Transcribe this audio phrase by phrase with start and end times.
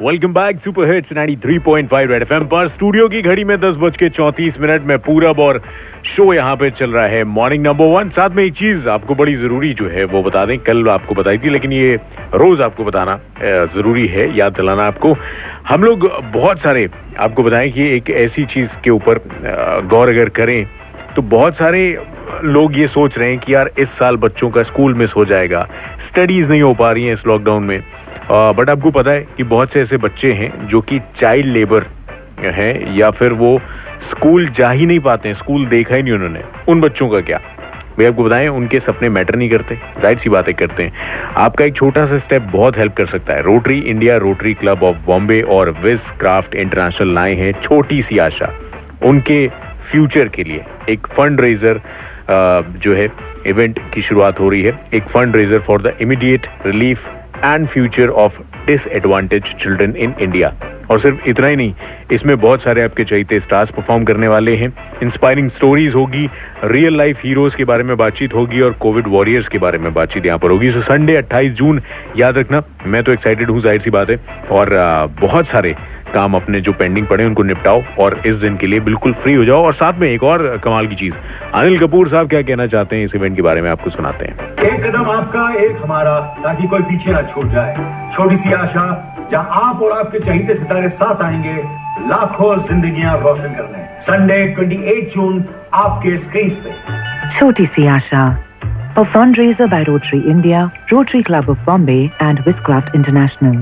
[0.00, 4.08] Welcome back super hits 93.5 red FM पर। Studio की घड़ी में दस बज के
[4.08, 5.60] चौंतीस मिनट में पूरब और
[6.06, 9.34] शो यहाँ पे चल रहा है मॉर्निंग नंबर वन साथ में एक चीज़ आपको बड़ी
[9.36, 11.94] ज़रूरी जो है, वो बता दें। कल आपको बताई थी, लेकिन ये
[12.34, 13.18] रोज आपको बताना
[13.76, 15.16] ज़रूरी है, याद दिलाना आपको।
[15.68, 16.88] हम लोग बहुत सारे
[17.18, 19.14] आपको बताएँ कि एक ऐसी चीज़ के ऊपर
[19.90, 20.66] गौर अगर करें
[21.16, 21.80] तो बहुत सारे
[22.44, 25.66] लोग ये सोच रहे हैं कि यार इस साल बच्चों का स्कूल मिस हो जाएगा।
[26.08, 27.78] स्टडीज़ नहीं हो पा रही हैं इस लॉकडाउन में।
[28.30, 31.86] बट आपको पता है कि बहुत से ऐसे बच्चे हैं जो कि चाइल्ड लेबर
[32.40, 33.58] हैं या फिर वो
[34.10, 37.40] स्कूल जा ही नहीं पाते हैं स्कूल देखा ही नहीं उन्होंने। उन बच्चों का क्या?
[37.90, 41.74] भाई आपको बताएँ, उनके सपने मैटर नहीं करते। ज़ाहिर सी बातें करते हैं। आपका एक
[41.76, 45.70] छोटा सा स्टेप बहुत हेल्प कर सकता है। Rotary India Rotary Club of Bombay और
[45.82, 48.52] विज क्राफ्ट इंटरनेशनल लाए हैं छोटी सी आशा।
[49.02, 49.46] उनके
[49.90, 51.80] फ्यूचर के लिए एक फंड रेजर
[52.30, 53.08] जो है
[53.46, 57.06] इवेंट की शुरुआत हो रही है। एक fund raiser for the immediate relief
[57.44, 58.32] and future of
[58.66, 60.52] disadvantage children in India
[60.90, 61.74] और सिर्फ़ इतना ही नहीं,
[62.12, 64.72] इसमें बहुत सारे आपके चहिते स्टार्स परफॉर्म करने वाले हैं।
[65.02, 66.28] इंस्पायरिंग स्टोरीज होगी
[66.64, 70.26] रियल लाइफ हीरोज के बारे में बातचीत होगी और कोविड वॉरियर्स के बारे में बातचीत
[70.26, 71.80] यहाँ पर होगी। सो संडे 28 जून,
[72.16, 74.18] याद रखना, मैं तो एक्साइटेड हूँ, ज़ाहिर सी बात है।
[74.50, 74.70] और
[75.20, 75.74] बहुत सारे
[76.14, 79.44] काम अपने जो पेंडिंग पड़े उनको निपटाओ और इस दिन के लिए बिल्कुल फ्री हो
[79.44, 81.14] जाओ। और साथ में एक और कमाल की चीज़।
[81.54, 83.70] अनिल कपूर साहब क्या कहना चाहते हैं इस इवेंट के बारे में?
[83.70, 87.74] आपको सुनाते हैं। एक कदम आपका एक हमारा ताकि कोई पीछे ना छूट जाए।
[88.16, 91.56] छोटी सी आशा जहाँ आप और आपके चहीते सितारे साथ आएँगे
[92.08, 95.44] लाखों जिंदगियाँ रोशन करने संडे 28 जून
[95.74, 97.00] आपके स्क्रीन पे।
[97.38, 98.22] Choti Si Asha.
[98.98, 100.60] A fundraiser by Rotary India,
[100.92, 103.58] Rotary Club of Bombay and Wizcraft International.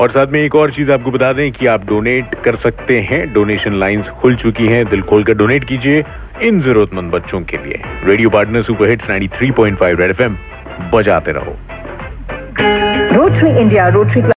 [0.00, 3.32] और साथ में एक और चीज़ आपको बता दें कि आप डोनेट कर सकते हैं।
[3.32, 6.04] डोनेशन लाइंस खुल चुकी हैं। दिल खोलकर डोनेट कीजिए
[6.42, 10.36] इन जरूरतमंद बच्चों के लिए। Radio partner super hits 93.5 red FM
[10.92, 11.56] बजाते रहो।
[13.14, 14.32] Rotary India Club.